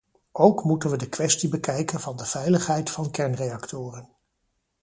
Ook 0.31 0.63
moeten 0.63 0.89
we 0.89 0.97
de 0.97 1.09
kwestie 1.09 1.49
bekijken 1.49 1.99
van 1.99 2.15
de 2.15 2.25
veiligheid 2.25 2.89
van 2.89 3.11
kernreactoren. 3.11 4.09